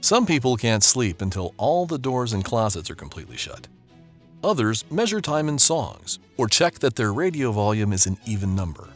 Some 0.00 0.26
people 0.26 0.56
can't 0.56 0.84
sleep 0.84 1.20
until 1.20 1.54
all 1.56 1.84
the 1.84 1.98
doors 1.98 2.32
and 2.32 2.44
closets 2.44 2.88
are 2.88 2.94
completely 2.94 3.36
shut. 3.36 3.66
Others 4.44 4.84
measure 4.90 5.20
time 5.20 5.48
in 5.48 5.58
songs 5.58 6.20
or 6.36 6.46
check 6.46 6.78
that 6.78 6.94
their 6.94 7.12
radio 7.12 7.50
volume 7.50 7.92
is 7.92 8.06
an 8.06 8.16
even 8.24 8.54
number. 8.54 8.88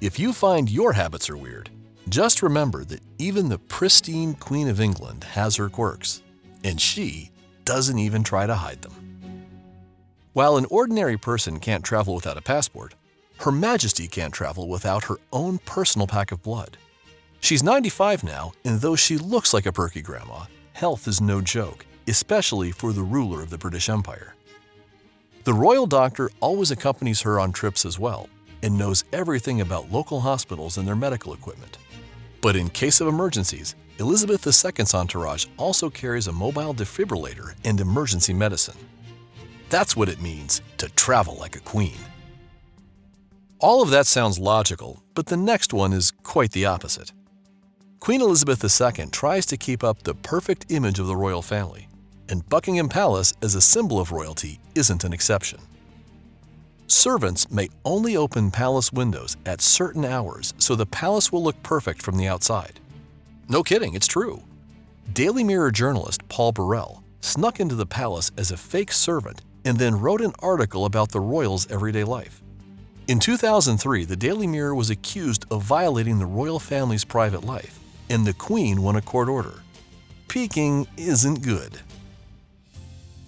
If 0.00 0.18
you 0.18 0.32
find 0.32 0.68
your 0.68 0.92
habits 0.92 1.30
are 1.30 1.36
weird, 1.36 1.70
just 2.08 2.42
remember 2.42 2.84
that 2.84 3.00
even 3.18 3.48
the 3.48 3.58
pristine 3.58 4.34
Queen 4.34 4.68
of 4.68 4.80
England 4.80 5.22
has 5.22 5.54
her 5.56 5.68
quirks, 5.68 6.22
and 6.64 6.80
she 6.80 7.30
doesn't 7.64 7.98
even 7.98 8.24
try 8.24 8.46
to 8.46 8.54
hide 8.56 8.82
them. 8.82 8.92
While 10.32 10.56
an 10.56 10.66
ordinary 10.68 11.16
person 11.16 11.60
can't 11.60 11.84
travel 11.84 12.16
without 12.16 12.36
a 12.36 12.42
passport, 12.42 12.96
Her 13.38 13.52
Majesty 13.52 14.08
can't 14.08 14.34
travel 14.34 14.68
without 14.68 15.04
her 15.04 15.16
own 15.32 15.58
personal 15.58 16.06
pack 16.06 16.32
of 16.32 16.42
blood. 16.42 16.76
She's 17.42 17.64
95 17.64 18.22
now, 18.22 18.52
and 18.64 18.80
though 18.80 18.94
she 18.94 19.18
looks 19.18 19.52
like 19.52 19.66
a 19.66 19.72
perky 19.72 20.00
grandma, 20.00 20.44
health 20.74 21.08
is 21.08 21.20
no 21.20 21.40
joke, 21.40 21.84
especially 22.06 22.70
for 22.70 22.92
the 22.92 23.02
ruler 23.02 23.42
of 23.42 23.50
the 23.50 23.58
British 23.58 23.88
Empire. 23.88 24.36
The 25.42 25.52
royal 25.52 25.88
doctor 25.88 26.30
always 26.38 26.70
accompanies 26.70 27.22
her 27.22 27.40
on 27.40 27.50
trips 27.50 27.84
as 27.84 27.98
well 27.98 28.28
and 28.62 28.78
knows 28.78 29.02
everything 29.12 29.60
about 29.60 29.90
local 29.90 30.20
hospitals 30.20 30.78
and 30.78 30.86
their 30.86 30.94
medical 30.94 31.34
equipment. 31.34 31.78
But 32.40 32.54
in 32.54 32.70
case 32.70 33.00
of 33.00 33.08
emergencies, 33.08 33.74
Elizabeth 33.98 34.46
II's 34.46 34.94
entourage 34.94 35.46
also 35.56 35.90
carries 35.90 36.28
a 36.28 36.32
mobile 36.32 36.72
defibrillator 36.72 37.54
and 37.64 37.80
emergency 37.80 38.32
medicine. 38.32 38.78
That's 39.68 39.96
what 39.96 40.08
it 40.08 40.22
means 40.22 40.62
to 40.78 40.88
travel 40.90 41.38
like 41.40 41.56
a 41.56 41.60
queen. 41.60 41.98
All 43.58 43.82
of 43.82 43.90
that 43.90 44.06
sounds 44.06 44.38
logical, 44.38 45.02
but 45.14 45.26
the 45.26 45.36
next 45.36 45.72
one 45.72 45.92
is 45.92 46.12
quite 46.22 46.52
the 46.52 46.66
opposite. 46.66 47.10
Queen 48.02 48.20
Elizabeth 48.20 48.64
II 48.64 49.06
tries 49.12 49.46
to 49.46 49.56
keep 49.56 49.84
up 49.84 50.02
the 50.02 50.12
perfect 50.12 50.66
image 50.70 50.98
of 50.98 51.06
the 51.06 51.14
royal 51.14 51.40
family, 51.40 51.86
and 52.28 52.48
Buckingham 52.48 52.88
Palace 52.88 53.32
as 53.40 53.54
a 53.54 53.60
symbol 53.60 54.00
of 54.00 54.10
royalty 54.10 54.58
isn't 54.74 55.04
an 55.04 55.12
exception. 55.12 55.60
Servants 56.88 57.48
may 57.48 57.68
only 57.84 58.16
open 58.16 58.50
palace 58.50 58.92
windows 58.92 59.36
at 59.46 59.60
certain 59.60 60.04
hours 60.04 60.52
so 60.58 60.74
the 60.74 60.84
palace 60.84 61.30
will 61.30 61.44
look 61.44 61.62
perfect 61.62 62.02
from 62.02 62.16
the 62.16 62.26
outside. 62.26 62.80
No 63.48 63.62
kidding, 63.62 63.94
it's 63.94 64.08
true. 64.08 64.42
Daily 65.12 65.44
Mirror 65.44 65.70
journalist 65.70 66.26
Paul 66.28 66.50
Burrell 66.50 67.04
snuck 67.20 67.60
into 67.60 67.76
the 67.76 67.86
palace 67.86 68.32
as 68.36 68.50
a 68.50 68.56
fake 68.56 68.90
servant 68.90 69.42
and 69.64 69.78
then 69.78 70.00
wrote 70.00 70.22
an 70.22 70.32
article 70.40 70.86
about 70.86 71.12
the 71.12 71.20
royals' 71.20 71.70
everyday 71.70 72.02
life. 72.02 72.42
In 73.06 73.20
2003, 73.20 74.04
the 74.06 74.16
Daily 74.16 74.48
Mirror 74.48 74.74
was 74.74 74.90
accused 74.90 75.44
of 75.52 75.62
violating 75.62 76.18
the 76.18 76.26
royal 76.26 76.58
family's 76.58 77.04
private 77.04 77.44
life, 77.44 77.78
and 78.10 78.26
the 78.26 78.34
Queen 78.34 78.82
won 78.82 78.96
a 78.96 79.02
court 79.02 79.28
order. 79.28 79.62
Peeking 80.28 80.86
isn't 80.96 81.42
good. 81.42 81.80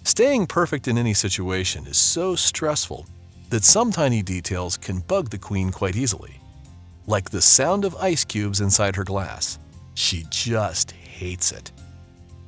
Staying 0.03 0.47
perfect 0.47 0.87
in 0.87 0.97
any 0.97 1.13
situation 1.13 1.87
is 1.87 1.97
so 1.97 2.35
stressful 2.35 3.05
that 3.49 3.63
some 3.63 3.91
tiny 3.91 4.21
details 4.21 4.77
can 4.77 4.99
bug 4.99 5.29
the 5.29 5.37
Queen 5.37 5.71
quite 5.71 5.95
easily. 5.95 6.39
Like 7.07 7.29
the 7.29 7.41
sound 7.41 7.85
of 7.85 7.95
ice 7.95 8.23
cubes 8.23 8.61
inside 8.61 8.95
her 8.95 9.03
glass. 9.03 9.59
She 9.93 10.25
just 10.29 10.91
hates 10.91 11.51
it. 11.51 11.71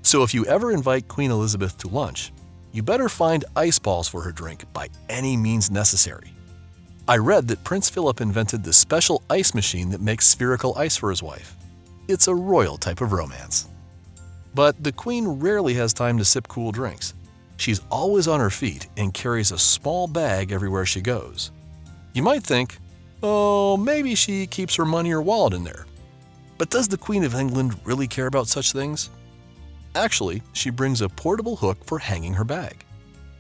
So 0.01 0.23
if 0.23 0.33
you 0.33 0.45
ever 0.45 0.71
invite 0.71 1.07
Queen 1.07 1.31
Elizabeth 1.31 1.77
to 1.79 1.87
lunch, 1.87 2.31
you 2.71 2.83
better 2.83 3.09
find 3.09 3.45
ice 3.55 3.79
balls 3.79 4.07
for 4.07 4.21
her 4.21 4.31
drink 4.31 4.71
by 4.73 4.89
any 5.09 5.35
means 5.35 5.71
necessary. 5.71 6.33
I 7.07 7.17
read 7.17 7.47
that 7.47 7.63
Prince 7.63 7.89
Philip 7.89 8.19
invented 8.19 8.63
the 8.63 8.73
special 8.73 9.23
ice 9.29 9.53
machine 9.53 9.89
that 9.91 10.01
makes 10.01 10.27
spherical 10.27 10.75
ice 10.75 10.97
for 10.97 11.09
his 11.09 11.23
wife. 11.23 11.55
It's 12.07 12.29
a 12.29 12.35
royal 12.35 12.77
type 12.77 13.01
of 13.01 13.11
romance. 13.11 13.67
But 14.55 14.81
the 14.81 14.93
Queen 14.93 15.27
rarely 15.27 15.73
has 15.73 15.93
time 15.93 16.17
to 16.19 16.25
sip 16.25 16.47
cool 16.47 16.71
drinks. 16.71 17.13
She's 17.57 17.81
always 17.89 18.29
on 18.29 18.39
her 18.39 18.49
feet 18.49 18.87
and 18.95 19.13
carries 19.13 19.51
a 19.51 19.57
small 19.57 20.07
bag 20.07 20.53
everywhere 20.53 20.85
she 20.85 21.01
goes. 21.01 21.51
You 22.13 22.23
might 22.23 22.43
think, 22.43 22.77
oh, 23.21 23.75
maybe 23.75 24.15
she 24.15 24.47
keeps 24.47 24.75
her 24.75 24.85
money 24.85 25.11
or 25.11 25.21
wallet 25.21 25.53
in 25.53 25.65
there. 25.65 25.85
But 26.57 26.69
does 26.69 26.87
the 26.87 26.97
Queen 26.97 27.25
of 27.25 27.35
England 27.35 27.77
really 27.83 28.07
care 28.07 28.27
about 28.27 28.47
such 28.47 28.71
things? 28.71 29.09
Actually, 29.93 30.41
she 30.53 30.69
brings 30.69 31.01
a 31.01 31.09
portable 31.09 31.57
hook 31.57 31.83
for 31.83 31.99
hanging 31.99 32.33
her 32.35 32.45
bag. 32.45 32.85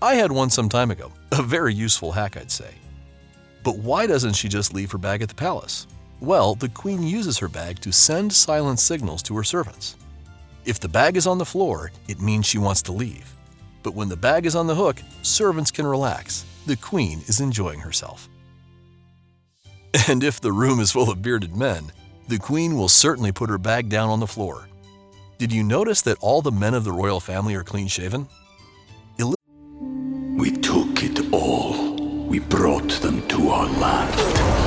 I 0.01 0.15
had 0.15 0.31
one 0.31 0.49
some 0.49 0.67
time 0.67 0.91
ago, 0.91 1.13
a 1.31 1.41
very 1.41 1.73
useful 1.73 2.11
hack, 2.11 2.35
I'd 2.35 2.51
say. 2.51 2.73
But 3.63 3.77
why 3.77 4.07
doesn't 4.07 4.33
she 4.33 4.49
just 4.49 4.73
leave 4.73 4.91
her 4.91 4.97
bag 4.97 5.21
at 5.21 5.29
the 5.29 5.35
palace? 5.35 5.87
Well, 6.19 6.55
the 6.55 6.69
Queen 6.69 7.03
uses 7.03 7.37
her 7.37 7.47
bag 7.47 7.79
to 7.81 7.91
send 7.91 8.33
silent 8.33 8.79
signals 8.79 9.21
to 9.23 9.35
her 9.37 9.43
servants. 9.43 9.95
If 10.65 10.79
the 10.79 10.89
bag 10.89 11.15
is 11.15 11.27
on 11.27 11.37
the 11.37 11.45
floor, 11.45 11.91
it 12.07 12.19
means 12.19 12.45
she 12.45 12.57
wants 12.57 12.81
to 12.83 12.91
leave. 12.91 13.33
But 13.83 13.93
when 13.93 14.09
the 14.09 14.17
bag 14.17 14.45
is 14.45 14.55
on 14.55 14.67
the 14.67 14.75
hook, 14.75 14.97
servants 15.21 15.71
can 15.71 15.85
relax. 15.85 16.43
The 16.65 16.75
Queen 16.75 17.21
is 17.27 17.39
enjoying 17.39 17.79
herself. 17.79 18.29
And 20.07 20.23
if 20.23 20.41
the 20.41 20.51
room 20.51 20.79
is 20.79 20.91
full 20.91 21.09
of 21.09 21.21
bearded 21.21 21.55
men, 21.55 21.91
the 22.27 22.37
Queen 22.37 22.77
will 22.77 22.89
certainly 22.89 23.31
put 23.31 23.49
her 23.49 23.57
bag 23.57 23.89
down 23.89 24.09
on 24.09 24.19
the 24.19 24.27
floor. 24.27 24.67
Did 25.37 25.51
you 25.51 25.63
notice 25.63 26.01
that 26.01 26.17
all 26.19 26.41
the 26.41 26.51
men 26.51 26.73
of 26.73 26.83
the 26.83 26.91
royal 26.91 27.19
family 27.19 27.55
are 27.55 27.63
clean 27.63 27.87
shaven? 27.87 28.27
We 30.37 30.51
took 30.51 31.03
it 31.03 31.33
all. 31.33 31.95
We 32.27 32.37
brought 32.37 32.91
them 33.01 33.27
to 33.29 33.49
our 33.49 33.65
land. 33.65 34.66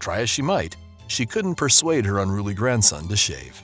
Try 0.00 0.20
as 0.20 0.30
she 0.30 0.42
might, 0.42 0.76
she 1.06 1.26
couldn't 1.26 1.54
persuade 1.54 2.06
her 2.06 2.18
unruly 2.18 2.54
grandson 2.54 3.06
to 3.08 3.16
shave. 3.16 3.62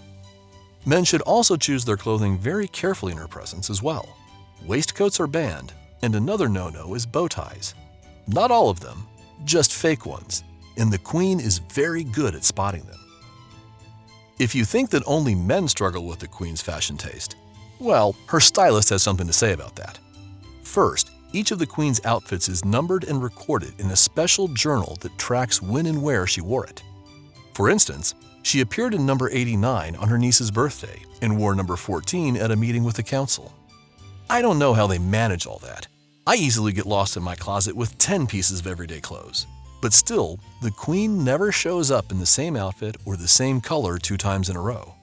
Men 0.85 1.03
should 1.03 1.23
also 1.23 1.57
choose 1.57 1.85
their 1.85 1.97
clothing 1.97 2.39
very 2.39 2.69
carefully 2.69 3.13
in 3.13 3.19
her 3.19 3.27
presence 3.27 3.71
as 3.71 3.83
well. 3.83 4.17
Waistcoats 4.65 5.19
are 5.19 5.27
banned, 5.27 5.73
and 6.03 6.15
another 6.15 6.49
no 6.49 6.69
no 6.69 6.95
is 6.95 7.07
bow 7.07 7.27
ties. 7.27 7.75
Not 8.29 8.51
all 8.51 8.69
of 8.69 8.81
them, 8.81 9.07
just 9.45 9.73
fake 9.73 10.07
ones, 10.07 10.45
and 10.77 10.93
the 10.93 10.99
Queen 10.99 11.41
is 11.41 11.59
very 11.59 12.05
good 12.05 12.35
at 12.35 12.45
spotting 12.45 12.85
them. 12.85 13.01
If 14.39 14.55
you 14.55 14.65
think 14.65 14.91
that 14.91 15.03
only 15.07 15.35
men 15.35 15.67
struggle 15.67 16.05
with 16.05 16.19
the 16.19 16.29
Queen's 16.29 16.61
fashion 16.61 16.97
taste, 16.97 17.37
well, 17.79 18.15
her 18.27 18.41
stylist 18.41 18.91
has 18.91 19.03
something 19.03 19.27
to 19.27 19.33
say 19.33 19.53
about 19.53 19.77
that. 19.77 19.99
First, 20.63 21.11
each 21.33 21.51
of 21.51 21.59
the 21.59 21.67
Queen's 21.67 22.01
outfits 22.05 22.49
is 22.49 22.65
numbered 22.65 23.05
and 23.05 23.23
recorded 23.23 23.79
in 23.79 23.91
a 23.91 23.97
special 23.97 24.49
journal 24.49 24.97
that 25.01 25.19
tracks 25.19 25.61
when 25.61 25.87
and 25.87 26.03
where 26.03 26.27
she 26.27 26.41
wore 26.41 26.67
it. 26.67 26.83
For 27.55 27.71
instance, 27.71 28.15
She 28.47 28.61
appeared 28.61 28.95
in 28.95 29.05
number 29.05 29.29
89 29.29 29.97
on 29.97 30.07
her 30.07 30.19
niece's 30.19 30.53
birthday 30.53 31.03
and 31.21 31.37
wore 31.37 31.57
number 31.57 31.75
14 31.75 32.37
at 32.37 32.53
a 32.53 32.57
meeting 32.57 32.85
with 32.85 32.95
the 32.95 33.03
council. 33.03 33.53
I 34.31 34.41
don't 34.41 34.61
know 34.61 34.73
how 34.73 34.87
they 34.87 35.01
manage 35.01 35.47
all 35.47 35.59
that. 35.65 35.89
I 36.29 36.37
easily 36.37 36.73
get 36.73 36.87
lost 36.87 37.17
in 37.17 37.25
my 37.25 37.35
closet 37.35 37.75
with 37.75 37.99
10 37.99 38.29
pieces 38.29 38.61
of 38.61 38.69
everyday 38.69 39.01
clothes. 39.01 39.49
But 39.83 39.93
still, 39.93 40.39
the 40.63 40.71
Queen 40.71 41.25
never 41.25 41.51
shows 41.51 41.91
up 41.91 42.13
in 42.13 42.21
the 42.21 42.25
same 42.25 42.55
outfit 42.55 42.97
or 43.05 43.17
the 43.17 43.27
same 43.27 43.61
color 43.61 43.99
two 43.99 44.17
times 44.17 44.49
in 44.49 44.55
a 44.55 44.61
row. 44.61 44.95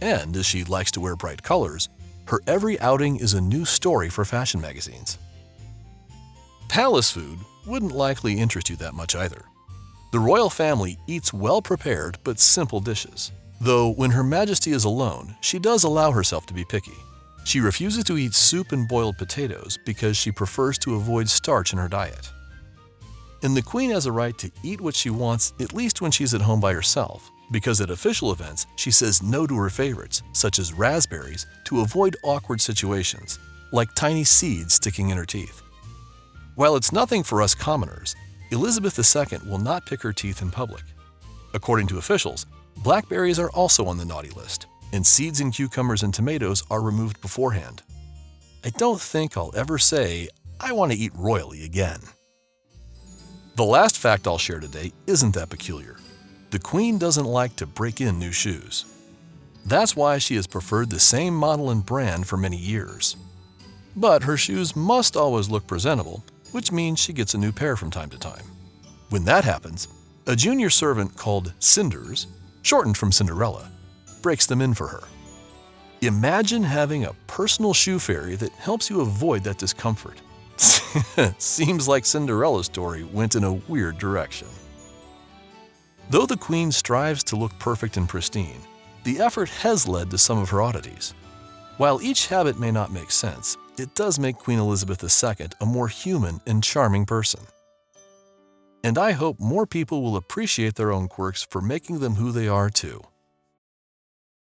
And 0.00 0.36
as 0.36 0.46
she 0.46 0.62
likes 0.62 0.92
to 0.92 1.00
wear 1.00 1.16
bright 1.16 1.42
colors, 1.42 1.88
her 2.26 2.40
every 2.46 2.78
outing 2.78 3.16
is 3.16 3.34
a 3.34 3.40
new 3.40 3.64
story 3.64 4.08
for 4.08 4.24
fashion 4.24 4.60
magazines. 4.60 5.18
Palace 6.68 7.10
food 7.10 7.38
wouldn't 7.64 7.92
likely 7.92 8.38
interest 8.38 8.68
you 8.68 8.76
that 8.76 8.94
much 8.94 9.14
either. 9.14 9.42
The 10.12 10.18
royal 10.18 10.50
family 10.50 10.98
eats 11.06 11.32
well 11.32 11.62
prepared 11.62 12.18
but 12.24 12.40
simple 12.40 12.80
dishes, 12.80 13.32
though 13.60 13.92
when 13.92 14.10
Her 14.10 14.24
Majesty 14.24 14.72
is 14.72 14.84
alone, 14.84 15.36
she 15.40 15.58
does 15.58 15.84
allow 15.84 16.10
herself 16.10 16.44
to 16.46 16.54
be 16.54 16.64
picky. 16.64 16.96
She 17.44 17.60
refuses 17.60 18.04
to 18.04 18.18
eat 18.18 18.34
soup 18.34 18.72
and 18.72 18.88
boiled 18.88 19.16
potatoes 19.16 19.78
because 19.84 20.16
she 20.16 20.32
prefers 20.32 20.78
to 20.78 20.96
avoid 20.96 21.28
starch 21.28 21.72
in 21.72 21.78
her 21.78 21.88
diet. 21.88 22.30
And 23.42 23.56
the 23.56 23.62
Queen 23.62 23.90
has 23.90 24.06
a 24.06 24.12
right 24.12 24.36
to 24.38 24.50
eat 24.64 24.80
what 24.80 24.96
she 24.96 25.10
wants 25.10 25.52
at 25.60 25.72
least 25.72 26.00
when 26.00 26.10
she's 26.10 26.34
at 26.34 26.40
home 26.40 26.60
by 26.60 26.72
herself, 26.72 27.30
because 27.52 27.80
at 27.80 27.90
official 27.90 28.32
events 28.32 28.66
she 28.74 28.90
says 28.90 29.22
no 29.22 29.46
to 29.46 29.56
her 29.56 29.70
favorites, 29.70 30.22
such 30.32 30.58
as 30.58 30.72
raspberries, 30.72 31.46
to 31.64 31.80
avoid 31.80 32.16
awkward 32.24 32.60
situations, 32.60 33.38
like 33.72 33.94
tiny 33.94 34.24
seeds 34.24 34.74
sticking 34.74 35.10
in 35.10 35.16
her 35.16 35.24
teeth. 35.24 35.62
While 36.56 36.74
it's 36.76 36.90
nothing 36.90 37.22
for 37.22 37.42
us 37.42 37.54
commoners, 37.54 38.16
Elizabeth 38.50 38.98
II 38.98 39.40
will 39.46 39.58
not 39.58 39.84
pick 39.84 40.00
her 40.00 40.12
teeth 40.14 40.40
in 40.40 40.50
public. 40.50 40.84
According 41.52 41.86
to 41.88 41.98
officials, 41.98 42.46
blackberries 42.78 43.38
are 43.38 43.50
also 43.50 43.84
on 43.84 43.98
the 43.98 44.06
naughty 44.06 44.30
list, 44.30 44.66
and 44.94 45.06
seeds 45.06 45.40
in 45.40 45.50
cucumbers 45.50 46.02
and 46.02 46.14
tomatoes 46.14 46.64
are 46.70 46.80
removed 46.80 47.20
beforehand. 47.20 47.82
I 48.64 48.70
don't 48.70 48.98
think 48.98 49.36
I'll 49.36 49.52
ever 49.54 49.76
say, 49.76 50.30
I 50.58 50.72
want 50.72 50.92
to 50.92 50.98
eat 50.98 51.12
royally 51.14 51.62
again. 51.64 52.00
The 53.56 53.64
last 53.64 53.98
fact 53.98 54.26
I'll 54.26 54.38
share 54.38 54.60
today 54.60 54.92
isn't 55.06 55.34
that 55.34 55.50
peculiar. 55.50 55.96
The 56.52 56.58
Queen 56.58 56.96
doesn't 56.96 57.26
like 57.26 57.54
to 57.56 57.66
break 57.66 58.00
in 58.00 58.18
new 58.18 58.32
shoes. 58.32 58.86
That's 59.66 59.94
why 59.94 60.16
she 60.16 60.36
has 60.36 60.46
preferred 60.46 60.88
the 60.88 61.00
same 61.00 61.34
model 61.36 61.68
and 61.68 61.84
brand 61.84 62.26
for 62.26 62.38
many 62.38 62.56
years. 62.56 63.14
But 63.94 64.22
her 64.22 64.38
shoes 64.38 64.74
must 64.74 65.18
always 65.18 65.50
look 65.50 65.66
presentable, 65.66 66.24
which 66.56 66.72
means 66.72 66.98
she 66.98 67.12
gets 67.12 67.34
a 67.34 67.38
new 67.38 67.52
pair 67.52 67.76
from 67.76 67.90
time 67.90 68.08
to 68.08 68.16
time. 68.16 68.42
When 69.10 69.26
that 69.26 69.44
happens, 69.44 69.88
a 70.26 70.34
junior 70.34 70.70
servant 70.70 71.14
called 71.14 71.52
Cinders, 71.58 72.28
shortened 72.62 72.96
from 72.96 73.12
Cinderella, 73.12 73.70
breaks 74.22 74.46
them 74.46 74.62
in 74.62 74.72
for 74.72 74.86
her. 74.86 75.02
Imagine 76.00 76.62
having 76.62 77.04
a 77.04 77.12
personal 77.26 77.74
shoe 77.74 77.98
fairy 77.98 78.36
that 78.36 78.52
helps 78.52 78.88
you 78.88 79.02
avoid 79.02 79.44
that 79.44 79.58
discomfort. 79.58 80.22
Seems 81.36 81.88
like 81.88 82.06
Cinderella's 82.06 82.64
story 82.64 83.04
went 83.04 83.34
in 83.34 83.44
a 83.44 83.52
weird 83.52 83.98
direction. 83.98 84.48
Though 86.08 86.24
the 86.24 86.38
Queen 86.38 86.72
strives 86.72 87.22
to 87.24 87.36
look 87.36 87.52
perfect 87.58 87.98
and 87.98 88.08
pristine, 88.08 88.62
the 89.04 89.20
effort 89.20 89.50
has 89.50 89.86
led 89.86 90.10
to 90.10 90.16
some 90.16 90.38
of 90.38 90.48
her 90.48 90.62
oddities. 90.62 91.12
While 91.76 92.00
each 92.00 92.28
habit 92.28 92.58
may 92.58 92.70
not 92.70 92.90
make 92.90 93.10
sense, 93.10 93.58
it 93.78 93.94
does 93.94 94.18
make 94.18 94.38
Queen 94.38 94.58
Elizabeth 94.58 95.02
II 95.02 95.48
a 95.60 95.66
more 95.66 95.88
human 95.88 96.40
and 96.46 96.62
charming 96.62 97.06
person. 97.06 97.40
And 98.84 98.98
I 98.98 99.12
hope 99.12 99.40
more 99.40 99.66
people 99.66 100.02
will 100.02 100.16
appreciate 100.16 100.76
their 100.76 100.92
own 100.92 101.08
quirks 101.08 101.46
for 101.50 101.60
making 101.60 101.98
them 101.98 102.14
who 102.14 102.32
they 102.32 102.48
are 102.48 102.70
too. 102.70 103.02